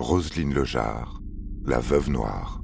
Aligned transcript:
Roselyne 0.00 0.54
Lejar, 0.54 1.20
la 1.62 1.78
veuve 1.78 2.08
noire. 2.08 2.62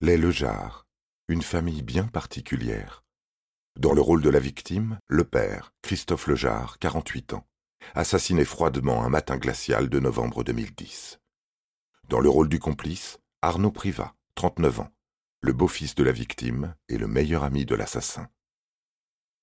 Les 0.00 0.16
Lejar, 0.16 0.86
une 1.28 1.42
famille 1.42 1.82
bien 1.82 2.06
particulière. 2.06 3.04
Dans 3.78 3.92
le 3.92 4.00
rôle 4.00 4.22
de 4.22 4.30
la 4.30 4.40
victime, 4.40 4.98
le 5.08 5.24
père, 5.24 5.74
Christophe 5.82 6.26
Lejar, 6.26 6.78
48 6.78 7.34
ans, 7.34 7.46
assassiné 7.94 8.44
froidement 8.44 9.04
un 9.04 9.08
matin 9.08 9.36
glacial 9.36 9.88
de 9.88 10.00
novembre 10.00 10.44
2010. 10.44 11.20
Dans 12.08 12.20
le 12.20 12.28
rôle 12.28 12.48
du 12.48 12.58
complice, 12.58 13.18
Arnaud 13.42 13.72
Privat, 13.72 14.14
39 14.34 14.80
ans, 14.80 14.90
le 15.40 15.52
beau-fils 15.52 15.94
de 15.94 16.04
la 16.04 16.12
victime 16.12 16.74
et 16.88 16.98
le 16.98 17.06
meilleur 17.06 17.44
ami 17.44 17.66
de 17.66 17.74
l'assassin. 17.74 18.28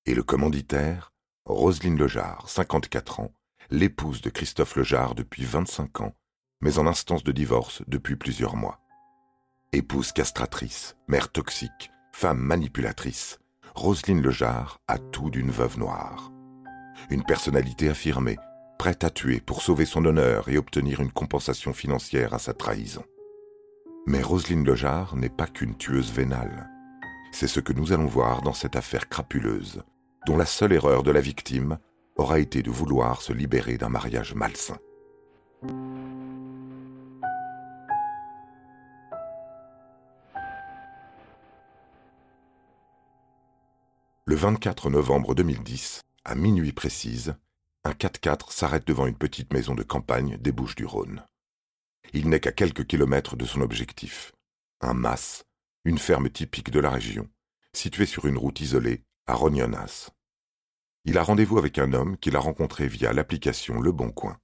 Et 0.06 0.16
le 0.16 0.24
commanditaire, 0.24 1.14
Roselyne 1.46 1.98
Lejar, 1.98 2.50
54 2.50 3.20
ans, 3.20 3.34
l'épouse 3.70 4.22
de 4.22 4.30
Christophe 4.30 4.76
Lejar 4.76 5.16
depuis 5.16 5.46
25 5.46 6.02
ans, 6.02 6.16
mais 6.62 6.80
en 6.80 6.88
instance 6.88 7.24
de 7.24 7.32
divorce 7.32 7.84
depuis 7.88 8.16
plusieurs 8.16 8.56
mois. 8.56 8.80
Épouse 9.74 10.12
castratrice, 10.12 10.98
mère 11.08 11.32
toxique, 11.32 11.92
femme 12.12 12.40
manipulatrice, 12.40 13.40
Roselyne 13.76 14.22
Lejar 14.22 14.80
a 14.88 15.00
tout 15.00 15.30
d'une 15.30 15.52
veuve 15.52 15.80
noire. 15.80 16.32
Une 17.10 17.24
personnalité 17.24 17.90
affirmée, 17.90 18.38
prête 18.78 19.04
à 19.04 19.10
tuer 19.10 19.40
pour 19.40 19.62
sauver 19.62 19.86
son 19.86 20.06
honneur 20.06 20.50
et 20.50 20.58
obtenir 20.58 21.02
une 21.02 21.12
compensation 21.12 21.74
financière 21.74 22.34
à 22.34 22.40
sa 22.40 22.54
trahison. 22.54 23.04
Mais 24.08 24.22
Roselyne 24.22 24.66
Lejar 24.66 25.16
n'est 25.16 25.30
pas 25.30 25.48
qu'une 25.48 25.78
tueuse 25.78 26.12
vénale. 26.12 26.70
C'est 27.32 27.48
ce 27.48 27.60
que 27.60 27.74
nous 27.74 27.94
allons 27.94 28.08
voir 28.08 28.42
dans 28.42 28.54
cette 28.54 28.76
affaire 28.76 29.08
crapuleuse, 29.08 29.84
dont 30.26 30.38
la 30.38 30.46
seule 30.46 30.74
erreur 30.74 31.04
de 31.04 31.12
la 31.12 31.22
victime 31.22 31.78
aura 32.16 32.40
été 32.40 32.62
de 32.62 32.72
vouloir 32.72 33.22
se 33.22 33.34
libérer 33.34 33.78
d'un 33.78 33.90
mariage 33.90 34.34
malsain. 34.36 34.78
Le 44.26 44.36
24 44.36 44.90
novembre 44.90 45.36
2010, 45.36 46.02
à 46.24 46.36
minuit 46.36 46.72
précise, 46.72 47.36
un 47.84 47.94
4x4 47.94 48.52
s'arrête 48.52 48.86
devant 48.86 49.08
une 49.08 49.18
petite 49.18 49.52
maison 49.54 49.74
de 49.74 49.84
campagne 49.84 50.38
des 50.38 50.52
Bouches 50.52 50.76
du 50.76 50.86
Rhône. 50.86 51.26
Il 52.14 52.30
n'est 52.30 52.40
qu'à 52.40 52.52
quelques 52.52 52.86
kilomètres 52.86 53.36
de 53.36 53.46
son 53.46 53.62
objectif. 53.62 54.32
Un 54.82 54.94
mas, 54.94 55.44
une 55.84 55.98
ferme 55.98 56.30
typique 56.30 56.70
de 56.70 56.80
la 56.80 56.92
région, 56.92 57.28
située 57.74 58.06
sur 58.06 58.26
une 58.26 58.38
route 58.38 58.60
isolée 58.62 59.02
à 59.26 59.34
Rognonas. 59.34 60.12
Il 61.06 61.18
a 61.18 61.24
rendez-vous 61.24 61.58
avec 61.58 61.80
un 61.80 61.94
homme 61.94 62.18
qu'il 62.18 62.36
a 62.36 62.40
rencontré 62.40 62.88
via 62.88 63.14
l'application 63.14 63.80
Le 63.80 63.92
Bon 63.92 64.12
Coin. 64.12 64.38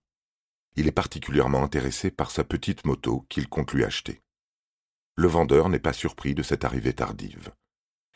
Il 0.75 0.87
est 0.87 0.91
particulièrement 0.91 1.63
intéressé 1.63 2.09
par 2.09 2.31
sa 2.31 2.43
petite 2.43 2.85
moto 2.85 3.25
qu'il 3.29 3.47
compte 3.47 3.73
lui 3.73 3.83
acheter. 3.83 4.21
Le 5.15 5.27
vendeur 5.27 5.69
n'est 5.69 5.79
pas 5.79 5.93
surpris 5.93 6.33
de 6.33 6.43
cette 6.43 6.65
arrivée 6.65 6.93
tardive. 6.93 7.51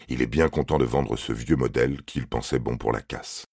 Il 0.08 0.22
est 0.24 0.28
bien 0.28 0.50
content 0.50 0.80
de 0.80 0.86
vendre 0.86 1.16
ce 1.16 1.32
vieux 1.32 1.56
modèle 1.56 2.04
qu'il 2.04 2.28
pensait 2.28 2.60
bon 2.60 2.78
pour 2.78 2.92
la 2.92 3.02
casse. 3.02 3.46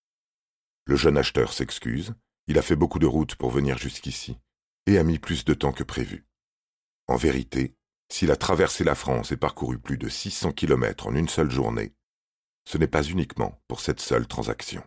Le 0.89 0.97
jeune 0.97 1.19
acheteur 1.19 1.53
s'excuse, 1.53 2.15
il 2.47 2.57
a 2.57 2.63
fait 2.63 2.75
beaucoup 2.75 2.99
de 2.99 3.05
route 3.05 3.35
pour 3.35 3.51
venir 3.51 3.77
jusqu'ici, 3.77 4.39
et 4.87 4.97
a 4.97 5.03
mis 5.03 5.19
plus 5.19 5.45
de 5.45 5.53
temps 5.53 5.73
que 5.73 5.85
prévu. 5.85 6.27
En 7.09 7.17
vérité, 7.17 7.75
s'il 8.11 8.31
a 8.31 8.37
traversé 8.37 8.85
la 8.85 8.95
France 8.95 9.31
et 9.31 9.37
parcouru 9.37 9.79
plus 9.79 9.99
de 9.99 10.09
600 10.09 10.53
kilomètres 10.53 11.07
en 11.07 11.15
une 11.15 11.29
seule 11.29 11.51
journée, 11.51 11.93
ce 12.65 12.79
n'est 12.79 12.87
pas 12.87 13.03
uniquement 13.03 13.61
pour 13.69 13.81
cette 13.81 14.01
seule 14.01 14.27
transaction. 14.27 14.83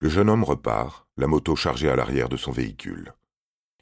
Le 0.00 0.08
jeune 0.08 0.30
homme 0.30 0.42
repart, 0.42 1.06
la 1.18 1.26
moto 1.26 1.54
chargée 1.54 1.90
à 1.90 1.96
l'arrière 1.96 2.30
de 2.30 2.38
son 2.38 2.50
véhicule. 2.50 3.12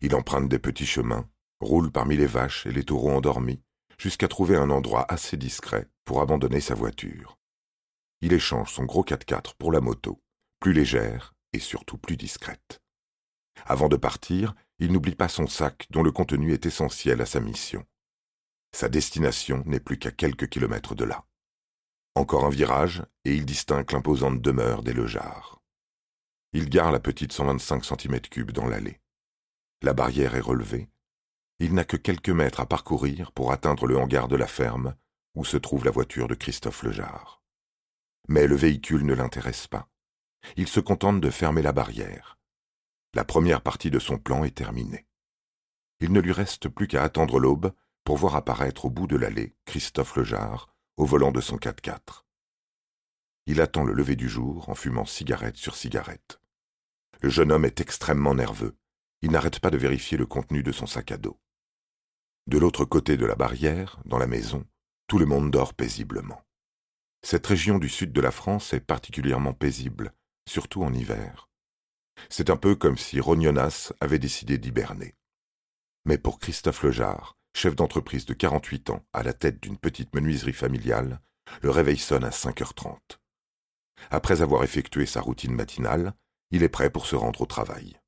Il 0.00 0.16
emprunte 0.16 0.48
des 0.48 0.58
petits 0.58 0.86
chemins, 0.86 1.30
roule 1.60 1.92
parmi 1.92 2.16
les 2.16 2.26
vaches 2.26 2.66
et 2.66 2.72
les 2.72 2.82
taureaux 2.82 3.12
endormis, 3.12 3.62
jusqu'à 3.96 4.26
trouver 4.26 4.56
un 4.56 4.70
endroit 4.70 5.06
assez 5.08 5.36
discret 5.36 5.88
pour 6.04 6.20
abandonner 6.20 6.60
sa 6.60 6.74
voiture. 6.74 7.38
Il 8.22 8.32
échange 8.32 8.72
son 8.72 8.86
gros 8.86 9.04
4x4 9.04 9.54
pour 9.56 9.70
la 9.70 9.80
moto, 9.80 10.20
plus 10.60 10.72
légère 10.72 11.34
et 11.52 11.58
surtout 11.58 11.98
plus 11.98 12.16
discrète. 12.16 12.80
Avant 13.66 13.88
de 13.88 13.96
partir, 13.96 14.54
il 14.78 14.92
n'oublie 14.92 15.14
pas 15.14 15.28
son 15.28 15.46
sac 15.46 15.86
dont 15.90 16.02
le 16.02 16.12
contenu 16.12 16.52
est 16.52 16.66
essentiel 16.66 17.20
à 17.20 17.26
sa 17.26 17.40
mission. 17.40 17.84
Sa 18.72 18.88
destination 18.88 19.62
n'est 19.66 19.80
plus 19.80 19.98
qu'à 19.98 20.12
quelques 20.12 20.48
kilomètres 20.48 20.94
de 20.94 21.04
là. 21.04 21.24
Encore 22.14 22.44
un 22.44 22.50
virage, 22.50 23.04
et 23.24 23.34
il 23.34 23.44
distingue 23.44 23.90
l'imposante 23.90 24.40
demeure 24.40 24.82
des 24.82 24.92
Lejards. 24.92 25.60
Il 26.52 26.68
gare 26.68 26.92
la 26.92 27.00
petite 27.00 27.32
125 27.32 27.82
cm3 27.82 28.52
dans 28.52 28.66
l'allée. 28.66 29.00
La 29.82 29.92
barrière 29.92 30.34
est 30.36 30.40
relevée, 30.40 30.88
il 31.62 31.74
n'a 31.74 31.84
que 31.84 31.98
quelques 31.98 32.30
mètres 32.30 32.60
à 32.60 32.66
parcourir 32.66 33.32
pour 33.32 33.52
atteindre 33.52 33.86
le 33.86 33.98
hangar 33.98 34.28
de 34.28 34.36
la 34.36 34.46
ferme 34.46 34.96
où 35.34 35.44
se 35.44 35.58
trouve 35.58 35.84
la 35.84 35.90
voiture 35.90 36.26
de 36.26 36.34
Christophe 36.34 36.82
Lejar. 36.82 37.42
Mais 38.28 38.46
le 38.46 38.56
véhicule 38.56 39.04
ne 39.04 39.12
l'intéresse 39.12 39.66
pas. 39.66 39.86
Il 40.56 40.68
se 40.68 40.80
contente 40.80 41.20
de 41.20 41.30
fermer 41.30 41.62
la 41.62 41.72
barrière. 41.72 42.38
La 43.14 43.24
première 43.24 43.60
partie 43.60 43.90
de 43.90 43.98
son 43.98 44.18
plan 44.18 44.44
est 44.44 44.56
terminée. 44.56 45.06
Il 46.00 46.12
ne 46.12 46.20
lui 46.20 46.32
reste 46.32 46.68
plus 46.68 46.86
qu'à 46.86 47.02
attendre 47.02 47.38
l'aube 47.38 47.72
pour 48.04 48.16
voir 48.16 48.36
apparaître 48.36 48.86
au 48.86 48.90
bout 48.90 49.06
de 49.06 49.16
l'allée 49.16 49.54
Christophe 49.66 50.16
Lejar 50.16 50.74
au 50.96 51.04
volant 51.04 51.32
de 51.32 51.40
son 51.40 51.56
4x4. 51.56 52.24
Il 53.46 53.60
attend 53.60 53.84
le 53.84 53.92
lever 53.92 54.16
du 54.16 54.28
jour 54.28 54.68
en 54.68 54.74
fumant 54.74 55.04
cigarette 55.04 55.56
sur 55.56 55.74
cigarette. 55.74 56.40
Le 57.20 57.28
jeune 57.28 57.52
homme 57.52 57.64
est 57.64 57.80
extrêmement 57.80 58.34
nerveux. 58.34 58.76
Il 59.22 59.30
n'arrête 59.30 59.60
pas 59.60 59.70
de 59.70 59.76
vérifier 59.76 60.16
le 60.16 60.26
contenu 60.26 60.62
de 60.62 60.72
son 60.72 60.86
sac 60.86 61.12
à 61.12 61.18
dos. 61.18 61.38
De 62.46 62.58
l'autre 62.58 62.84
côté 62.84 63.16
de 63.16 63.26
la 63.26 63.34
barrière, 63.34 64.00
dans 64.04 64.18
la 64.18 64.26
maison, 64.26 64.66
tout 65.06 65.18
le 65.18 65.26
monde 65.26 65.50
dort 65.50 65.74
paisiblement. 65.74 66.42
Cette 67.22 67.46
région 67.46 67.78
du 67.78 67.88
sud 67.88 68.12
de 68.12 68.20
la 68.20 68.30
France 68.30 68.72
est 68.72 68.80
particulièrement 68.80 69.52
paisible, 69.52 70.14
surtout 70.50 70.82
en 70.82 70.92
hiver. 70.92 71.48
C'est 72.28 72.50
un 72.50 72.56
peu 72.56 72.74
comme 72.74 72.98
si 72.98 73.20
Rognonas 73.20 73.92
avait 74.00 74.18
décidé 74.18 74.58
d'hiberner. 74.58 75.14
Mais 76.04 76.18
pour 76.18 76.38
Christophe 76.38 76.82
Lejar, 76.82 77.36
chef 77.54 77.74
d'entreprise 77.74 78.26
de 78.26 78.34
48 78.34 78.90
ans 78.90 79.04
à 79.12 79.22
la 79.22 79.32
tête 79.32 79.62
d'une 79.62 79.78
petite 79.78 80.14
menuiserie 80.14 80.52
familiale, 80.52 81.20
le 81.62 81.70
réveil 81.70 81.98
sonne 81.98 82.24
à 82.24 82.30
5h30. 82.30 82.98
Après 84.10 84.42
avoir 84.42 84.64
effectué 84.64 85.06
sa 85.06 85.20
routine 85.20 85.54
matinale, 85.54 86.14
il 86.50 86.62
est 86.62 86.68
prêt 86.68 86.90
pour 86.90 87.06
se 87.06 87.16
rendre 87.16 87.42
au 87.42 87.46
travail. 87.46 87.98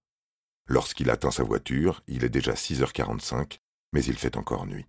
Lorsqu'il 0.67 1.11
atteint 1.11 1.31
sa 1.31 1.43
voiture, 1.43 2.03
il 2.07 2.25
est 2.25 2.29
déjà 2.29 2.55
6h45 2.55 3.59
mais 3.93 4.05
il 4.05 4.17
fait 4.17 4.37
encore 4.37 4.67
nuit. 4.67 4.87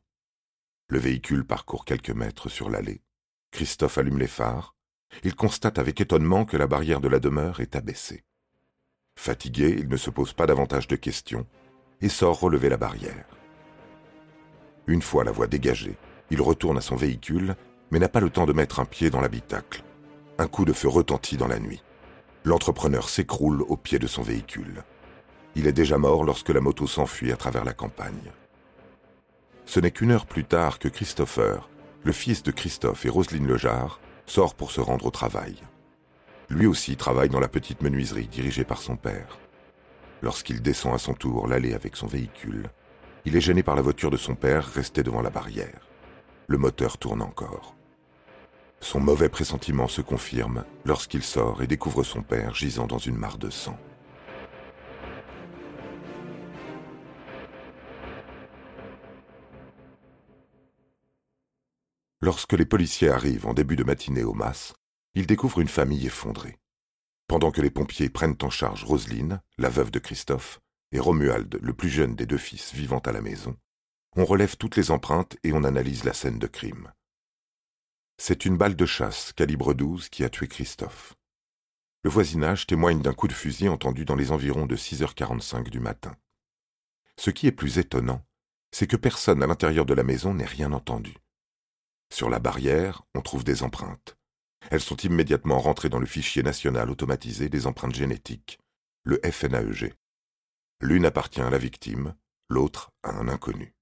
Le 0.88 1.00
véhicule 1.00 1.46
parcourt 1.46 1.86
quelques 1.86 2.10
mètres 2.10 2.50
sur 2.50 2.70
l'allée. 2.70 3.04
Christophe 3.52 3.98
allume 3.98 4.20
les 4.20 4.28
phares. 4.28 4.73
Il 5.24 5.36
constate 5.36 5.80
avec 5.80 6.02
étonnement 6.02 6.46
que 6.46 6.58
la 6.58 6.68
barrière 6.68 7.00
de 7.00 7.08
la 7.08 7.20
demeure 7.20 7.60
est 7.60 7.76
abaissée. 7.76 8.24
Fatigué, 9.16 9.76
il 9.78 9.88
ne 9.88 9.98
se 9.98 10.10
pose 10.10 10.34
pas 10.34 10.48
davantage 10.48 10.88
de 10.88 10.96
questions 10.96 11.46
et 12.02 12.10
sort 12.10 12.40
relever 12.40 12.70
la 12.70 12.78
barrière. 12.78 13.26
Une 14.88 15.02
fois 15.02 15.24
la 15.24 15.32
voie 15.32 15.48
dégagée, 15.48 15.96
il 16.30 16.42
retourne 16.42 16.78
à 16.78 16.82
son 16.82 16.96
véhicule, 16.96 17.56
mais 17.92 18.00
n'a 18.00 18.10
pas 18.10 18.20
le 18.20 18.30
temps 18.30 18.46
de 18.46 18.54
mettre 18.54 18.80
un 18.80 18.86
pied 18.86 19.10
dans 19.10 19.22
l'habitacle. 19.22 19.84
Un 20.38 20.48
coup 20.48 20.66
de 20.66 20.74
feu 20.74 20.88
retentit 20.88 21.38
dans 21.38 21.48
la 21.48 21.60
nuit. 21.60 21.84
L'entrepreneur 22.44 23.08
s'écroule 23.08 23.62
au 23.62 23.78
pied 23.78 24.00
de 24.00 24.08
son 24.08 24.24
véhicule. 24.24 24.84
Il 25.56 25.68
est 25.68 25.74
déjà 25.74 25.98
mort 25.98 26.24
lorsque 26.24 26.50
la 26.50 26.60
moto 26.60 26.88
s'enfuit 26.88 27.32
à 27.32 27.38
travers 27.38 27.64
la 27.64 27.74
campagne. 27.74 28.32
Ce 29.66 29.80
n'est 29.80 29.92
qu'une 29.92 30.12
heure 30.12 30.26
plus 30.26 30.44
tard 30.44 30.80
que 30.80 30.90
Christopher, 30.90 31.70
le 32.04 32.12
fils 32.12 32.44
de 32.44 32.52
Christophe 32.52 33.06
et 33.06 33.10
Roselyne 33.10 33.48
Lejar, 33.48 34.00
sort 34.34 34.56
pour 34.56 34.72
se 34.72 34.82
rendre 34.82 35.06
au 35.06 35.12
travail. 35.12 35.58
Lui 36.50 36.66
aussi 36.66 36.98
travaille 36.98 37.30
dans 37.30 37.40
la 37.40 37.48
petite 37.48 37.84
menuiserie 37.84 38.28
dirigée 38.28 38.64
par 38.64 38.82
son 38.82 38.96
père. 38.96 39.38
Lorsqu'il 40.24 40.64
descend 40.64 40.96
à 40.96 40.98
son 40.98 41.14
tour 41.14 41.48
l'allée 41.48 41.76
avec 41.76 41.96
son 41.96 42.08
véhicule, 42.08 42.72
il 43.26 43.36
est 43.36 43.42
gêné 43.42 43.62
par 43.62 43.76
la 43.76 43.84
voiture 43.84 44.10
de 44.10 44.18
son 44.18 44.34
père 44.34 44.66
restée 44.66 45.04
devant 45.04 45.22
la 45.22 45.30
barrière. 45.30 45.88
Le 46.48 46.58
moteur 46.58 46.98
tourne 46.98 47.22
encore. 47.22 47.76
Son 48.80 49.00
mauvais 49.00 49.30
pressentiment 49.30 49.88
se 49.88 50.02
confirme 50.02 50.66
lorsqu'il 50.84 51.22
sort 51.22 51.62
et 51.62 51.68
découvre 51.68 52.04
son 52.04 52.24
père 52.24 52.56
gisant 52.56 52.88
dans 52.88 52.98
une 52.98 53.18
mare 53.18 53.38
de 53.38 53.52
sang. 53.52 53.78
Lorsque 62.26 62.54
les 62.54 62.66
policiers 62.66 63.10
arrivent 63.10 63.48
en 63.48 63.54
début 63.54 63.76
de 63.76 63.84
matinée 63.84 64.24
au 64.24 64.34
Mas, 64.34 64.74
ils 65.14 65.28
découvrent 65.28 65.60
une 65.60 65.68
famille 65.68 66.06
effondrée. 66.08 66.58
Pendant 67.28 67.52
que 67.52 67.60
les 67.60 67.70
pompiers 67.70 68.08
prennent 68.08 68.38
en 68.44 68.50
charge 68.50 68.86
Roselyne, 68.86 69.42
la 69.58 69.68
veuve 69.68 69.92
de 69.92 70.00
Christophe, 70.00 70.62
et 70.94 71.02
Romuald, 71.02 71.60
le 71.62 71.74
plus 71.74 71.90
jeune 71.90 72.16
des 72.16 72.26
deux 72.26 72.38
fils 72.38 72.74
vivant 72.74 73.00
à 73.00 73.12
la 73.12 73.20
maison, 73.20 73.58
on 74.16 74.24
relève 74.24 74.56
toutes 74.56 74.78
les 74.78 74.90
empreintes 74.90 75.36
et 75.44 75.52
on 75.52 75.66
analyse 75.66 76.06
la 76.06 76.14
scène 76.14 76.40
de 76.40 76.48
crime. 76.48 76.94
C'est 78.18 78.46
une 78.46 78.56
balle 78.56 78.78
de 78.78 78.86
chasse 78.86 79.34
calibre 79.34 79.74
12 79.74 80.08
qui 80.08 80.24
a 80.24 80.30
tué 80.30 80.48
Christophe. 80.48 81.16
Le 82.04 82.10
voisinage 82.10 82.68
témoigne 82.68 83.02
d'un 83.02 83.14
coup 83.14 83.28
de 83.28 83.34
fusil 83.34 83.68
entendu 83.68 84.06
dans 84.06 84.16
les 84.16 84.32
environs 84.32 84.66
de 84.66 84.78
6h45 84.78 85.70
du 85.70 85.82
matin. 85.82 86.16
Ce 87.18 87.32
qui 87.32 87.48
est 87.48 87.52
plus 87.52 87.80
étonnant, 87.80 88.26
c'est 88.72 88.88
que 88.88 88.96
personne 88.96 89.44
à 89.44 89.48
l'intérieur 89.48 89.86
de 89.86 89.94
la 89.94 90.04
maison 90.04 90.34
n'ait 90.34 90.46
rien 90.46 90.72
entendu. 90.72 91.18
Sur 92.14 92.30
la 92.30 92.38
barrière, 92.38 93.02
on 93.16 93.22
trouve 93.22 93.44
des 93.44 93.64
empreintes. 93.64 94.20
Elles 94.70 94.82
sont 94.82 94.98
immédiatement 94.98 95.58
rentrées 95.58 95.90
dans 95.90 95.98
le 95.98 96.06
fichier 96.06 96.44
national 96.44 96.92
automatisé 96.92 97.50
des 97.50 97.66
empreintes 97.66 97.96
génétiques, 97.96 98.60
le 99.04 99.20
FNAEG. 99.24 99.96
L'une 100.80 101.08
appartient 101.08 101.42
à 101.42 101.50
la 101.50 101.58
victime, 101.58 102.14
l'autre 102.50 102.92
à 103.02 103.16
un 103.16 103.28
inconnu. 103.28 103.74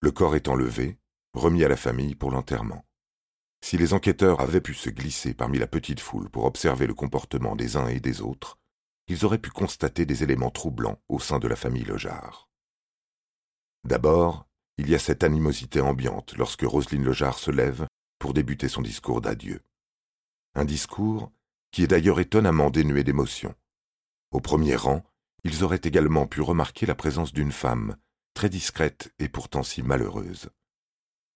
Le 0.00 0.10
corps 0.10 0.36
est 0.36 0.46
enlevé, 0.46 0.98
remis 1.32 1.64
à 1.64 1.68
la 1.68 1.76
famille 1.78 2.14
pour 2.14 2.30
l'enterrement. 2.30 2.84
Si 3.64 3.78
les 3.78 3.94
enquêteurs 3.94 4.42
avaient 4.42 4.60
pu 4.60 4.74
se 4.74 4.90
glisser 4.90 5.32
parmi 5.32 5.58
la 5.58 5.66
petite 5.66 6.00
foule 6.00 6.28
pour 6.28 6.44
observer 6.44 6.86
le 6.86 6.92
comportement 6.92 7.56
des 7.56 7.78
uns 7.78 7.88
et 7.88 7.98
des 7.98 8.20
autres, 8.20 8.58
ils 9.06 9.24
auraient 9.24 9.38
pu 9.38 9.50
constater 9.50 10.04
des 10.04 10.22
éléments 10.22 10.50
troublants 10.50 11.00
au 11.08 11.18
sein 11.18 11.38
de 11.38 11.48
la 11.48 11.56
famille 11.56 11.84
Lejar. 11.84 12.50
D'abord, 13.84 14.47
il 14.78 14.88
y 14.88 14.94
a 14.94 14.98
cette 14.98 15.24
animosité 15.24 15.80
ambiante 15.80 16.36
lorsque 16.36 16.62
Roselyne 16.62 17.04
Lejar 17.04 17.38
se 17.38 17.50
lève 17.50 17.86
pour 18.18 18.32
débuter 18.32 18.68
son 18.68 18.80
discours 18.80 19.20
d'adieu. 19.20 19.60
Un 20.54 20.64
discours 20.64 21.32
qui 21.72 21.82
est 21.82 21.88
d'ailleurs 21.88 22.20
étonnamment 22.20 22.70
dénué 22.70 23.04
d'émotion. 23.04 23.54
Au 24.30 24.40
premier 24.40 24.76
rang, 24.76 25.04
ils 25.44 25.64
auraient 25.64 25.80
également 25.82 26.26
pu 26.26 26.40
remarquer 26.40 26.86
la 26.86 26.94
présence 26.94 27.32
d'une 27.32 27.52
femme, 27.52 27.96
très 28.34 28.48
discrète 28.48 29.12
et 29.18 29.28
pourtant 29.28 29.62
si 29.62 29.82
malheureuse. 29.82 30.50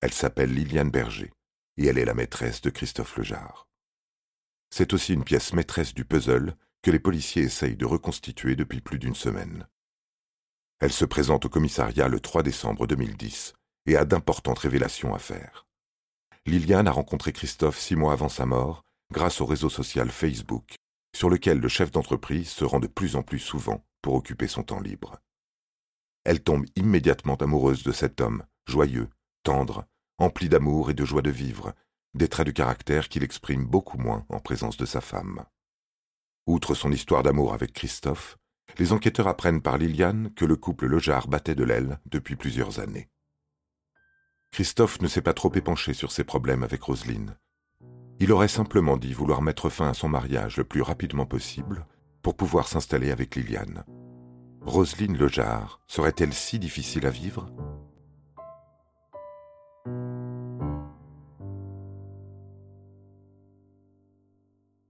Elle 0.00 0.12
s'appelle 0.12 0.53
Liliane 0.53 0.91
Berger, 0.91 1.33
et 1.77 1.87
elle 1.87 1.99
est 1.99 2.05
la 2.05 2.15
maîtresse 2.15 2.61
de 2.61 2.71
Christophe 2.71 3.17
Lejar. 3.17 3.69
C'est 4.71 4.93
aussi 4.93 5.15
une 5.15 5.25
pièce 5.25 5.53
maîtresse 5.53 5.95
du 5.95 6.05
puzzle 6.05 6.56
que 6.83 6.91
les 6.91 6.99
policiers 6.99 7.43
essayent 7.43 7.77
de 7.77 7.87
reconstituer 7.87 8.56
depuis 8.56 8.81
plus 8.81 8.99
d'une 8.99 9.15
semaine. 9.15 9.67
Elle 10.82 10.93
se 10.93 11.05
présente 11.05 11.44
au 11.44 11.49
commissariat 11.49 12.08
le 12.08 12.19
3 12.19 12.43
décembre 12.43 12.88
2010 12.88 13.55
et 13.87 13.96
a 13.96 14.05
d'importantes 14.05 14.58
révélations 14.58 15.14
à 15.14 15.20
faire. 15.20 15.64
Liliane 16.44 16.88
a 16.88 16.90
rencontré 16.90 17.32
Christophe 17.32 17.79
six 17.79 17.94
mois 17.94 18.12
avant 18.12 18.29
sa 18.29 18.46
mort 18.46 18.82
grâce 19.12 19.40
au 19.40 19.46
réseau 19.46 19.69
social 19.69 20.11
Facebook, 20.11 20.75
sur 21.17 21.31
lequel 21.31 21.61
le 21.61 21.69
chef 21.69 21.93
d'entreprise 21.93 22.49
se 22.49 22.64
rend 22.64 22.81
de 22.81 22.88
plus 22.88 23.14
en 23.14 23.23
plus 23.23 23.38
souvent 23.38 23.87
pour 24.02 24.14
occuper 24.14 24.49
son 24.49 24.64
temps 24.64 24.81
libre. 24.81 25.20
Elle 26.25 26.43
tombe 26.43 26.67
immédiatement 26.75 27.37
amoureuse 27.37 27.85
de 27.85 27.93
cet 27.93 28.20
homme, 28.20 28.43
joyeux, 28.67 29.08
tendre, 29.44 29.85
empli 30.19 30.49
d'amour 30.49 30.90
et 30.90 30.94
de 30.94 31.05
joie 31.05 31.23
de 31.23 31.31
vivre, 31.31 31.75
des 32.14 32.26
traits 32.26 32.49
de 32.49 32.52
caractère 32.52 33.08
qu'il 33.08 33.23
exprime 33.23 33.67
beaucoup 33.67 33.99
moins 33.99 34.26
en 34.31 34.40
présence 34.40 34.78
de 34.78 34.87
sa 34.87 35.00
femme. 35.00 35.44
Outre 36.49 36.75
son 36.75 36.90
histoire 36.90 37.23
d'amour 37.23 37.55
avec 37.55 37.73
Christophe, 37.73 38.37
les 38.79 38.93
enquêteurs 38.93 39.29
apprennent 39.29 39.63
par 39.63 39.79
Liliane 39.79 40.33
que 40.35 40.45
le 40.45 40.57
couple 40.57 40.87
Lejar 40.87 41.29
battait 41.29 41.55
de 41.55 41.65
l'aile 41.65 41.99
depuis 42.07 42.37
plusieurs 42.37 42.81
années. 42.81 43.09
Christophe 44.51 45.01
ne 45.01 45.09
s'est 45.09 45.23
pas 45.23 45.33
trop 45.33 45.53
épanché 45.55 45.95
sur 45.95 46.13
ses 46.13 46.25
problèmes 46.25 46.63
avec 46.63 46.83
Roselyne. 46.83 47.37
Il 48.21 48.33
aurait 48.33 48.49
simplement 48.49 48.97
dit 48.97 49.15
vouloir 49.15 49.43
mettre 49.43 49.71
fin 49.71 49.89
à 49.89 49.95
son 49.95 50.09
mariage 50.09 50.59
le 50.59 50.65
plus 50.65 50.83
rapidement 50.83 51.27
possible 51.27 51.87
pour 52.23 52.37
pouvoir 52.37 52.69
s'installer 52.69 53.11
avec 53.11 53.35
Liliane. 53.35 53.85
Roselyne 54.61 55.17
Lejar 55.17 55.81
serait-elle 55.89 56.33
si 56.33 56.59
difficile 56.59 57.07
à 57.07 57.11
vivre? 57.11 57.51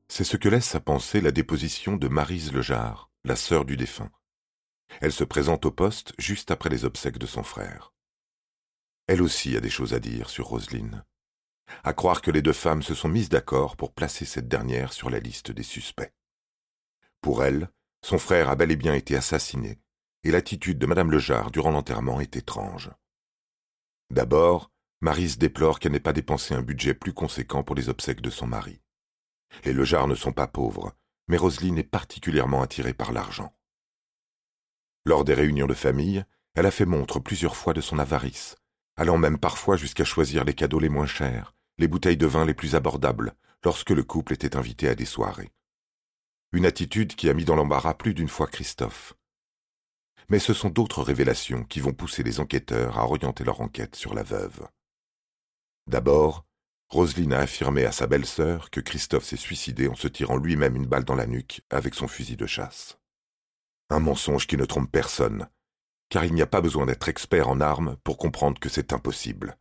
C'est 0.08 0.25
ce 0.25 0.37
que 0.37 0.50
laisse 0.50 0.75
à 0.75 0.81
penser 0.81 1.23
la 1.23 1.31
déposition 1.31 1.96
de 1.96 2.06
Marise 2.06 2.52
Lejar, 2.52 3.08
la 3.24 3.36
sœur 3.36 3.64
du 3.64 3.76
défunt. 3.76 4.10
Elle 5.00 5.12
se 5.12 5.24
présente 5.24 5.64
au 5.64 5.70
poste 5.70 6.12
juste 6.19 6.50
après 6.50 6.69
les 6.69 6.84
obsèques 6.84 7.19
de 7.19 7.26
son 7.26 7.42
frère. 7.42 7.92
Elle 9.06 9.22
aussi 9.22 9.56
a 9.56 9.60
des 9.60 9.70
choses 9.70 9.94
à 9.94 10.00
dire 10.00 10.28
sur 10.28 10.46
Roselyne. 10.46 11.04
À 11.84 11.92
croire 11.92 12.20
que 12.20 12.30
les 12.30 12.42
deux 12.42 12.52
femmes 12.52 12.82
se 12.82 12.94
sont 12.94 13.08
mises 13.08 13.28
d'accord 13.28 13.76
pour 13.76 13.94
placer 13.94 14.24
cette 14.24 14.48
dernière 14.48 14.92
sur 14.92 15.08
la 15.08 15.20
liste 15.20 15.50
des 15.50 15.62
suspects. 15.62 16.12
Pour 17.20 17.44
elle, 17.44 17.70
son 18.04 18.19
frère 18.19 18.48
a 18.48 18.56
bel 18.56 18.72
et 18.72 18.76
bien 18.76 18.94
été 18.94 19.16
assassiné, 19.16 19.78
et 20.24 20.30
l'attitude 20.30 20.78
de 20.78 20.86
Madame 20.86 21.10
Lejar 21.10 21.50
durant 21.50 21.70
l'enterrement 21.70 22.20
est 22.20 22.36
étrange. 22.36 22.90
D'abord, 24.10 24.70
Marise 25.00 25.38
déplore 25.38 25.78
qu'elle 25.78 25.92
n'ait 25.92 26.00
pas 26.00 26.12
dépensé 26.12 26.54
un 26.54 26.62
budget 26.62 26.94
plus 26.94 27.12
conséquent 27.12 27.64
pour 27.64 27.74
les 27.74 27.88
obsèques 27.88 28.20
de 28.20 28.30
son 28.30 28.46
mari. 28.46 28.80
Les 29.64 29.72
Lejar 29.72 30.06
ne 30.06 30.14
sont 30.14 30.32
pas 30.32 30.46
pauvres, 30.46 30.94
mais 31.28 31.36
Roselyne 31.36 31.78
est 31.78 31.84
particulièrement 31.84 32.62
attirée 32.62 32.94
par 32.94 33.12
l'argent. 33.12 33.54
Lors 35.04 35.24
des 35.24 35.34
réunions 35.34 35.66
de 35.66 35.74
famille, 35.74 36.24
elle 36.54 36.66
a 36.66 36.70
fait 36.70 36.84
montre 36.84 37.19
plusieurs 37.19 37.56
fois 37.56 37.72
de 37.72 37.80
son 37.80 37.98
avarice, 37.98 38.56
allant 38.96 39.19
même 39.19 39.38
parfois 39.38 39.76
jusqu'à 39.76 40.04
choisir 40.04 40.44
les 40.44 40.54
cadeaux 40.54 40.78
les 40.78 40.88
moins 40.88 41.06
chers, 41.06 41.54
les 41.78 41.88
bouteilles 41.88 42.16
de 42.16 42.26
vin 42.26 42.44
les 42.44 42.54
plus 42.54 42.74
abordables, 42.74 43.34
lorsque 43.64 43.90
le 43.90 44.02
couple 44.02 44.32
était 44.32 44.56
invité 44.56 44.88
à 44.88 44.94
des 44.94 45.04
soirées. 45.04 45.52
Une 46.52 46.66
attitude 46.66 47.14
qui 47.14 47.30
a 47.30 47.34
mis 47.34 47.44
dans 47.44 47.56
l'embarras 47.56 47.94
plus 47.94 48.14
d'une 48.14 48.28
fois 48.28 48.46
Christophe. 48.46 49.14
Mais 50.28 50.38
ce 50.38 50.52
sont 50.52 50.69
d'autres 50.69 51.02
révélations 51.02 51.64
qui 51.64 51.80
vont 51.80 51.92
pousser 51.92 52.22
les 52.22 52.40
enquêteurs 52.40 52.98
à 52.98 53.04
orienter 53.04 53.44
leur 53.44 53.60
enquête 53.60 53.96
sur 53.96 54.14
la 54.14 54.22
veuve. 54.22 54.69
D'abord, 55.86 56.44
Roselyne 56.92 57.32
a 57.32 57.38
affirmé 57.38 57.86
à 57.86 57.90
sa 57.90 58.06
belle-sœur 58.06 58.68
que 58.68 58.80
Christophe 58.80 59.24
s'est 59.24 59.38
suicidé 59.38 59.88
en 59.88 59.94
se 59.94 60.08
tirant 60.08 60.36
lui-même 60.36 60.76
une 60.76 60.86
balle 60.86 61.04
dans 61.04 61.14
la 61.14 61.26
nuque 61.26 61.62
avec 61.70 61.94
son 61.94 62.06
fusil 62.06 62.36
de 62.36 62.44
chasse. 62.44 62.98
Un 63.88 63.98
mensonge 63.98 64.46
qui 64.46 64.58
ne 64.58 64.66
trompe 64.66 64.92
personne, 64.92 65.48
car 66.10 66.26
il 66.26 66.34
n'y 66.34 66.42
a 66.42 66.46
pas 66.46 66.60
besoin 66.60 66.84
d'être 66.84 67.08
expert 67.08 67.48
en 67.48 67.62
armes 67.62 67.96
pour 68.04 68.18
comprendre 68.18 68.60
que 68.60 68.68
c'est 68.68 68.92
impossible. 68.92 69.56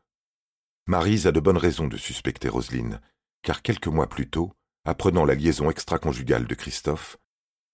Marise 0.88 1.26
a 1.26 1.32
de 1.32 1.40
bonnes 1.40 1.56
raisons 1.56 1.88
de 1.88 1.96
suspecter 1.96 2.50
Roselyne, 2.50 3.00
car 3.44 3.62
quelques 3.62 3.88
mois 3.88 4.10
plus 4.10 4.30
tôt, 4.30 4.52
apprenant 4.84 5.24
la 5.24 5.36
liaison 5.36 5.70
extra-conjugale 5.70 6.48
de 6.48 6.56
Christophe, 6.56 7.16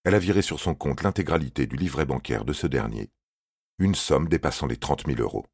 elle 0.04 0.14
a 0.14 0.20
viré 0.20 0.40
sur 0.40 0.60
son 0.60 0.76
compte 0.76 1.02
l'intégralité 1.02 1.66
du 1.66 1.74
livret 1.74 2.06
bancaire 2.06 2.44
de 2.44 2.52
ce 2.52 2.68
dernier, 2.68 3.10
une 3.80 3.96
somme 3.96 4.28
dépassant 4.28 4.68
les 4.68 4.76
trente 4.76 5.08
mille 5.08 5.20
euros. 5.20 5.46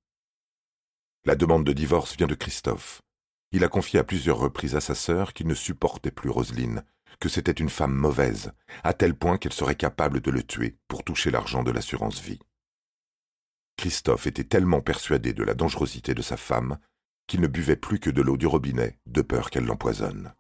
La 1.25 1.37
demande 1.37 1.65
de 1.65 1.73
divorce 1.73 2.19
vient 2.19 2.27
de 2.27 2.35
Christophe. 2.35 3.01
Il 3.55 3.63
a 3.63 3.69
confié 3.69 4.01
à 4.01 4.05
plusieurs 4.05 4.39
reprises 4.39 4.75
à 4.75 4.81
sa 4.81 4.97
sœur 4.97 5.33
qu'il 5.33 5.47
ne 5.47 5.55
supportait 5.55 6.11
plus 6.11 6.29
Roselyne, 6.29 6.83
que 7.21 7.29
c'était 7.29 7.53
une 7.53 7.69
femme 7.69 7.95
mauvaise, 7.95 8.51
à 8.83 8.95
tel 8.95 9.15
point 9.15 9.39
qu'elle 9.39 9.53
serait 9.53 9.77
capable 9.77 10.21
de 10.21 10.33
le 10.33 10.43
tuer 10.43 10.77
pour 10.89 11.05
toucher 11.05 11.31
l'argent 11.31 11.63
de 11.63 11.71
l'assurance 11.71 12.21
vie. 12.21 12.41
Christophe 13.77 14.27
était 14.27 14.43
tellement 14.43 14.81
persuadé 14.81 15.33
de 15.33 15.45
la 15.45 15.55
dangerosité 15.55 16.15
de 16.15 16.21
sa 16.21 16.37
femme 16.37 16.79
qu'il 17.29 17.41
ne 17.41 17.47
buvait 17.47 17.77
plus 17.77 18.01
que 18.01 18.11
de 18.11 18.23
l'eau 18.23 18.37
du 18.37 18.49
robinet, 18.49 18.99
de 19.07 19.23
peur 19.23 19.51
qu'elle 19.51 19.67
l'empoisonne. 19.67 20.33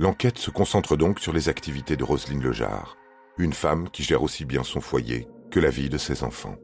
L'enquête 0.00 0.38
se 0.38 0.50
concentre 0.50 0.96
donc 0.96 1.20
sur 1.20 1.32
les 1.32 1.48
activités 1.48 1.96
de 1.96 2.02
Roselyne 2.02 2.42
Lejar, 2.42 2.96
une 3.38 3.52
femme 3.52 3.90
qui 3.90 4.02
gère 4.02 4.24
aussi 4.24 4.44
bien 4.44 4.64
son 4.64 4.80
foyer 4.80 5.28
que 5.52 5.60
la 5.60 5.70
vie 5.70 5.88
de 5.88 5.98
ses 5.98 6.24
enfants. 6.24 6.56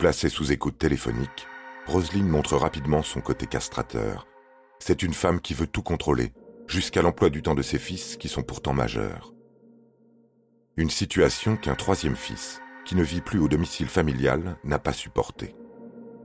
Placée 0.00 0.30
sous 0.30 0.50
écoute 0.50 0.78
téléphonique, 0.78 1.46
Roselyne 1.86 2.28
montre 2.28 2.56
rapidement 2.56 3.02
son 3.02 3.20
côté 3.20 3.46
castrateur. 3.46 4.26
C'est 4.78 5.02
une 5.02 5.12
femme 5.12 5.40
qui 5.40 5.54
veut 5.54 5.66
tout 5.66 5.82
contrôler, 5.82 6.32
jusqu'à 6.66 7.02
l'emploi 7.02 7.30
du 7.30 7.42
temps 7.42 7.54
de 7.54 7.62
ses 7.62 7.78
fils 7.78 8.16
qui 8.16 8.28
sont 8.28 8.42
pourtant 8.42 8.72
majeurs. 8.72 9.34
Une 10.76 10.90
situation 10.90 11.56
qu'un 11.56 11.74
troisième 11.74 12.16
fils, 12.16 12.60
qui 12.84 12.96
ne 12.96 13.02
vit 13.02 13.20
plus 13.20 13.38
au 13.38 13.48
domicile 13.48 13.88
familial, 13.88 14.56
n'a 14.64 14.78
pas 14.78 14.92
supporté. 14.92 15.54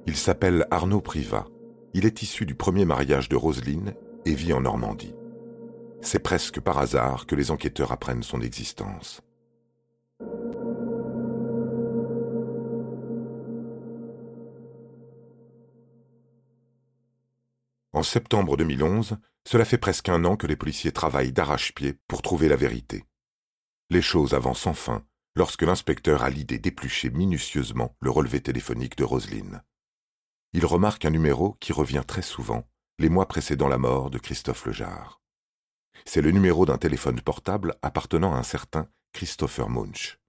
Il 0.08 0.16
s'appelle 0.16 0.66
Arnaud 0.72 1.02
Privat. 1.02 1.46
Il 1.94 2.06
est 2.06 2.22
issu 2.22 2.46
du 2.46 2.56
premier 2.56 2.86
mariage 2.86 3.30
de 3.30 3.36
Roselyne 3.36 3.94
et 4.26 4.34
vit 4.34 4.54
en 4.54 4.62
Normandie. 4.62 5.14
C'est 6.02 6.20
presque 6.20 6.60
par 6.62 6.80
hasard 6.80 7.26
que 7.26 7.36
les 7.36 7.52
enquêteurs 7.52 7.92
apprennent 7.92 8.24
son 8.24 8.42
existence. 8.42 9.22
En 18.00 18.04
septembre 18.04 18.56
2011, 18.56 19.18
cela 19.46 19.66
fait 19.66 19.78
presque 19.78 20.08
un 20.08 20.24
an 20.24 20.38
que 20.38 20.48
les 20.48 20.56
policiers 20.56 20.94
travaillent 20.94 21.34
d'arrache-pied 21.34 21.98
pour 22.08 22.22
trouver 22.22 22.48
la 22.48 22.56
vérité. 22.56 23.04
Les 23.90 24.02
choses 24.02 24.34
avancent 24.34 24.68
enfin 24.68 25.04
lorsque 25.36 25.64
l'inspecteur 25.64 26.24
a 26.24 26.30
l'idée 26.30 26.60
d'éplucher 26.60 27.10
minutieusement 27.10 27.98
le 28.00 28.10
relevé 28.10 28.40
téléphonique 28.40 28.96
de 28.96 29.04
Roselyne. 29.04 29.64
Il 30.54 30.66
remarque 30.66 31.04
un 31.04 31.10
numéro 31.10 31.58
qui 31.60 31.74
revient 31.74 32.06
très 32.08 32.22
souvent, 32.22 32.70
les 33.00 33.10
mois 33.10 33.28
précédant 33.28 33.68
la 33.68 33.78
mort 33.78 34.10
de 34.10 34.18
Christophe 34.18 34.66
Lejar. 34.66 35.22
C'est 36.06 36.22
le 36.22 36.32
numéro 36.32 36.66
d'un 36.66 36.78
téléphone 36.78 37.20
portable 37.20 37.76
appartenant 37.82 38.34
à 38.34 38.38
un 38.38 38.44
certain 38.44 38.88
Christopher 39.12 39.68
Munch. 39.68 40.22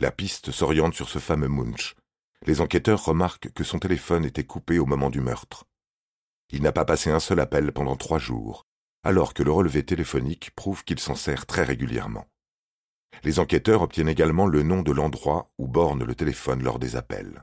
La 0.00 0.10
piste 0.10 0.50
s'oriente 0.50 0.92
sur 0.92 1.08
ce 1.08 1.18
fameux 1.18 1.48
Munch. 1.48 1.94
Les 2.44 2.60
enquêteurs 2.60 3.02
remarquent 3.02 3.50
que 3.54 3.64
son 3.64 3.78
téléphone 3.78 4.26
était 4.26 4.44
coupé 4.44 4.78
au 4.78 4.84
moment 4.84 5.08
du 5.08 5.22
meurtre. 5.22 5.64
Il 6.54 6.62
n'a 6.62 6.70
pas 6.70 6.84
passé 6.84 7.10
un 7.10 7.18
seul 7.18 7.40
appel 7.40 7.72
pendant 7.72 7.96
trois 7.96 8.20
jours, 8.20 8.64
alors 9.02 9.34
que 9.34 9.42
le 9.42 9.50
relevé 9.50 9.84
téléphonique 9.84 10.52
prouve 10.54 10.84
qu'il 10.84 11.00
s'en 11.00 11.16
sert 11.16 11.46
très 11.46 11.64
régulièrement. 11.64 12.28
Les 13.24 13.40
enquêteurs 13.40 13.82
obtiennent 13.82 14.08
également 14.08 14.46
le 14.46 14.62
nom 14.62 14.82
de 14.82 14.92
l'endroit 14.92 15.50
où 15.58 15.66
borne 15.66 16.04
le 16.04 16.14
téléphone 16.14 16.62
lors 16.62 16.78
des 16.78 16.94
appels. 16.94 17.42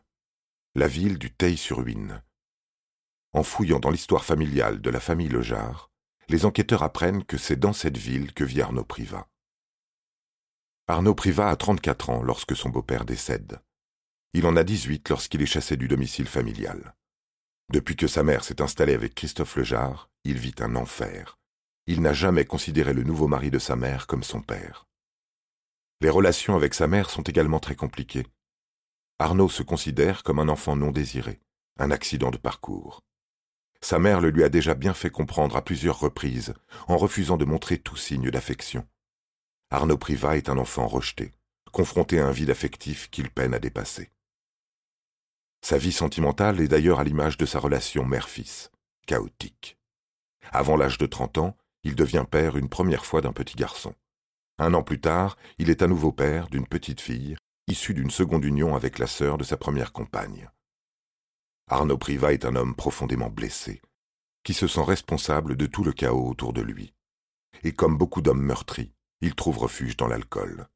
La 0.76 0.88
ville 0.88 1.18
du 1.18 1.30
Teil-sur-Huine. 1.30 2.24
En 3.34 3.44
fouillant 3.44 3.82
dans 3.82 3.90
l'histoire 3.90 4.24
familiale 4.24 4.80
de 4.80 4.90
la 4.90 5.02
famille 5.02 5.28
Lejar, 5.28 5.92
les 6.30 6.46
enquêteurs 6.46 6.82
apprennent 6.82 7.26
que 7.26 7.38
c'est 7.38 7.60
dans 7.60 7.74
cette 7.74 7.98
ville 7.98 8.32
que 8.34 8.46
vit 8.46 8.62
Arnaud 8.62 8.86
Privat. 8.86 9.28
Arnaud 10.88 11.16
Privat 11.16 11.50
a 11.50 11.58
34 11.58 12.12
ans 12.12 12.24
lorsque 12.24 12.56
son 12.56 12.70
beau-père 12.70 13.04
décède. 13.04 13.60
Il 14.32 14.46
en 14.46 14.56
a 14.56 14.64
18 14.64 15.10
lorsqu'il 15.10 15.42
est 15.42 15.48
chassé 15.48 15.76
du 15.76 15.90
domicile 15.90 16.30
familial. 16.30 16.96
Depuis 17.72 17.96
que 17.96 18.08
sa 18.08 18.22
mère 18.22 18.44
s'est 18.44 18.62
installée 18.62 18.94
avec 18.94 19.16
Christophe 19.16 19.56
Lejar, 19.56 20.10
il 20.26 20.38
vit 20.38 20.56
un 20.60 20.76
enfer. 20.76 21.40
Il 21.88 22.02
n'a 22.02 22.12
jamais 22.12 22.44
considéré 22.44 22.94
le 22.94 23.04
nouveau 23.04 23.30
mari 23.30 23.50
de 23.50 23.60
sa 23.60 23.78
mère 23.78 24.08
comme 24.08 24.24
son 24.24 24.42
père. 24.42 24.88
Les 26.02 26.10
relations 26.10 26.56
avec 26.56 26.74
sa 26.74 26.88
mère 26.88 27.10
sont 27.10 27.22
également 27.22 27.60
très 27.60 27.76
compliquées. 27.76 28.28
Arnaud 29.20 29.48
se 29.48 29.64
considère 29.64 30.24
comme 30.24 30.40
un 30.40 30.50
enfant 30.50 30.76
non 30.76 30.92
désiré, 30.92 31.40
un 31.80 31.92
accident 31.92 32.30
de 32.30 32.38
parcours. 32.38 33.00
Sa 33.80 34.00
mère 34.00 34.20
le 34.20 34.32
lui 34.32 34.44
a 34.44 34.50
déjà 34.50 34.74
bien 34.74 34.94
fait 34.94 35.10
comprendre 35.10 35.56
à 35.56 35.64
plusieurs 35.64 36.00
reprises, 36.00 36.54
en 36.90 36.98
refusant 36.98 37.38
de 37.38 37.46
montrer 37.46 37.78
tout 37.78 37.96
signe 37.96 38.30
d'affection. 38.32 38.86
Arnaud 39.70 39.98
Privat 39.98 40.36
est 40.36 40.50
un 40.50 40.58
enfant 40.58 40.88
rejeté, 40.88 41.32
confronté 41.72 42.20
à 42.20 42.28
un 42.28 42.32
vide 42.32 42.50
affectif 42.50 43.10
qu'il 43.10 43.30
peine 43.30 43.54
à 43.54 43.60
dépasser. 43.60 44.12
Sa 45.62 45.78
vie 45.78 45.92
sentimentale 45.92 46.60
est 46.60 46.68
d'ailleurs 46.68 47.00
à 47.00 47.04
l'image 47.04 47.38
de 47.38 47.46
sa 47.46 47.60
relation 47.60 48.04
mère-fils, 48.04 48.72
chaotique. 49.06 49.78
Avant 50.52 50.76
l'âge 50.76 50.98
de 50.98 51.06
trente 51.06 51.38
ans, 51.38 51.56
il 51.84 51.96
devient 51.96 52.26
père 52.30 52.58
une 52.58 52.70
première 52.70 53.06
fois 53.06 53.22
d'un 53.22 53.32
petit 53.32 53.56
garçon. 53.56 53.94
Un 54.58 54.74
an 54.74 54.84
plus 54.84 55.00
tard, 55.00 55.38
il 55.58 55.70
est 55.70 55.82
à 55.82 55.88
nouveau 55.88 56.12
père 56.12 56.50
d'une 56.50 56.68
petite 56.68 57.02
fille, 57.02 57.36
issue 57.68 57.94
d'une 57.94 58.12
seconde 58.12 58.44
union 58.44 58.76
avec 58.76 59.00
la 59.00 59.08
sœur 59.08 59.38
de 59.38 59.44
sa 59.44 59.58
première 59.58 59.94
compagne. 59.94 60.50
Arnaud 61.68 61.98
Privat 61.98 62.34
est 62.34 62.46
un 62.46 62.56
homme 62.56 62.76
profondément 62.76 63.30
blessé, 63.30 63.82
qui 64.44 64.54
se 64.54 64.68
sent 64.68 64.84
responsable 64.84 65.56
de 65.56 65.68
tout 65.68 65.84
le 65.84 65.94
chaos 65.94 66.28
autour 66.28 66.54
de 66.54 66.62
lui. 66.62 66.94
Et 67.64 67.72
comme 67.72 67.98
beaucoup 67.98 68.22
d'hommes 68.22 68.42
meurtris, 68.42 68.94
il 69.22 69.36
trouve 69.36 69.60
refuge 69.60 69.96
dans 69.96 70.08
l'alcool. 70.08 70.68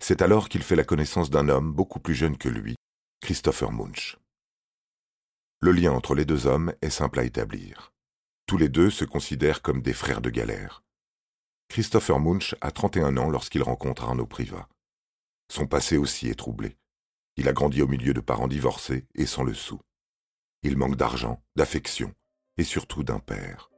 C'est 0.00 0.22
alors 0.22 0.48
qu'il 0.48 0.62
fait 0.62 0.76
la 0.76 0.84
connaissance 0.84 1.30
d'un 1.30 1.48
homme 1.48 1.72
beaucoup 1.72 2.00
plus 2.00 2.14
jeune 2.14 2.36
que 2.36 2.48
lui, 2.48 2.76
Christopher 3.24 3.72
Munch. 3.72 4.18
Le 5.62 5.72
lien 5.72 5.92
entre 5.92 6.14
les 6.14 6.26
deux 6.26 6.46
hommes 6.46 6.74
est 6.82 6.90
simple 6.90 7.20
à 7.20 7.24
établir. 7.24 7.94
Tous 8.44 8.58
les 8.58 8.68
deux 8.68 8.90
se 8.90 9.06
considèrent 9.06 9.62
comme 9.62 9.80
des 9.80 9.94
frères 9.94 10.20
de 10.20 10.28
galère. 10.28 10.84
Christopher 11.70 12.20
Munch 12.20 12.54
a 12.60 12.70
31 12.70 13.16
ans 13.16 13.30
lorsqu'il 13.30 13.62
rencontre 13.62 14.04
Arnaud 14.04 14.26
Privat. 14.26 14.68
Son 15.50 15.66
passé 15.66 15.96
aussi 15.96 16.28
est 16.28 16.38
troublé. 16.38 16.76
Il 17.38 17.48
a 17.48 17.54
grandi 17.54 17.80
au 17.80 17.88
milieu 17.88 18.12
de 18.12 18.20
parents 18.20 18.46
divorcés 18.46 19.06
et 19.14 19.24
sans 19.24 19.42
le 19.42 19.54
sou. 19.54 19.80
Il 20.62 20.76
manque 20.76 20.96
d'argent, 20.96 21.42
d'affection 21.56 22.12
et 22.58 22.64
surtout 22.64 23.04
d'un 23.04 23.20
père. 23.20 23.70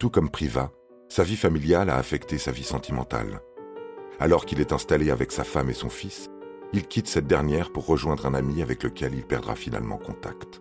Tout 0.00 0.10
comme 0.10 0.28
Privat, 0.28 0.72
sa 1.08 1.22
vie 1.22 1.36
familiale 1.36 1.88
a 1.88 1.98
affecté 1.98 2.36
sa 2.36 2.50
vie 2.50 2.64
sentimentale. 2.64 3.40
Alors 4.18 4.44
qu'il 4.44 4.60
est 4.60 4.72
installé 4.72 5.12
avec 5.12 5.30
sa 5.30 5.44
femme 5.44 5.70
et 5.70 5.72
son 5.72 5.88
fils, 5.88 6.28
il 6.72 6.86
quitte 6.86 7.08
cette 7.08 7.26
dernière 7.26 7.72
pour 7.72 7.86
rejoindre 7.86 8.26
un 8.26 8.34
ami 8.34 8.62
avec 8.62 8.82
lequel 8.82 9.14
il 9.14 9.24
perdra 9.24 9.54
finalement 9.54 9.98
contact. 9.98 10.60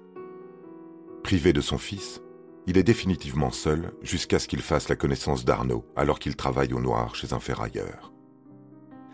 Privé 1.24 1.54
de 1.54 1.62
son 1.62 1.78
fils, 1.78 2.22
il 2.68 2.78
est 2.78 2.84
définitivement 2.84 3.52
seul 3.52 3.94
jusqu'à 4.02 4.40
ce 4.40 4.48
qu'il 4.48 4.62
fasse 4.62 4.90
la 4.90 4.96
connaissance 4.96 5.46
d'Arnaud 5.46 5.86
alors 5.96 6.20
qu'il 6.20 6.36
travaille 6.36 6.74
au 6.74 6.80
noir 6.80 7.16
chez 7.16 7.34
un 7.34 7.40
ferrailleur. 7.40 8.12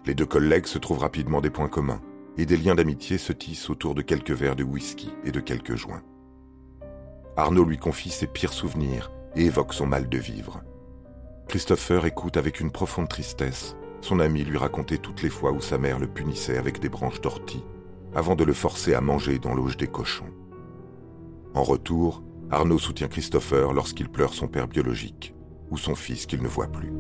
Les 0.06 0.16
deux 0.16 0.26
collègues 0.26 0.66
se 0.66 0.78
trouvent 0.78 1.00
rapidement 1.00 1.42
des 1.42 1.50
points 1.50 1.68
communs 1.68 2.02
et 2.38 2.46
des 2.46 2.58
liens 2.58 2.76
d'amitié 2.76 3.18
se 3.18 3.34
tissent 3.34 3.70
autour 3.70 3.94
de 3.94 4.02
quelques 4.02 4.32
verres 4.32 4.56
de 4.56 4.64
whisky 4.64 5.12
et 5.24 5.32
de 5.32 5.40
quelques 5.40 5.76
joints. 5.76 6.04
Arnaud 7.38 7.66
lui 7.66 7.78
confie 7.78 8.10
ses 8.10 8.28
pires 8.28 8.54
souvenirs 8.54 9.12
et 9.36 9.46
évoque 9.46 9.74
son 9.74 9.86
mal 9.86 10.10
de 10.10 10.18
vivre. 10.18 10.64
Christopher 11.48 12.06
écoute 12.06 12.38
avec 12.38 12.60
une 12.60 12.72
profonde 12.72 13.10
tristesse 13.10 13.76
son 14.02 14.20
ami 14.20 14.44
lui 14.44 14.58
raconter 14.58 14.98
toutes 14.98 15.22
les 15.22 15.30
fois 15.30 15.52
où 15.52 15.62
sa 15.62 15.78
mère 15.78 16.00
le 16.00 16.08
punissait 16.08 16.58
avec 16.58 16.80
des 16.80 16.90
branches 16.90 17.22
d'ortie 17.22 17.64
avant 18.14 18.36
de 18.36 18.44
le 18.44 18.54
forcer 18.54 18.94
à 18.94 19.02
manger 19.02 19.40
dans 19.40 19.54
l'auge 19.54 19.78
des 19.78 19.88
cochons. 19.88 20.30
En 21.54 21.64
retour, 21.64 22.24
Arnaud 22.50 22.80
soutient 22.80 23.08
Christopher 23.08 23.74
lorsqu'il 23.74 24.10
pleure 24.10 24.34
son 24.34 24.48
père 24.48 24.68
biologique 24.68 25.34
ou 25.70 25.78
son 25.78 25.96
fils 25.96 26.26
qu'il 26.26 26.42
ne 26.42 26.48
voit 26.48 26.68
plus. 26.68 26.92